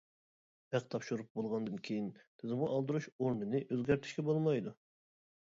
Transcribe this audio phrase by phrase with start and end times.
[0.75, 2.07] ھەق تاپشۇرۇپ بولغاندىن كېيىن،
[2.41, 4.77] تىزىمغا ئالدۇرۇش ئورنىنى ئۆزگەرتىشكە بولمايدۇ.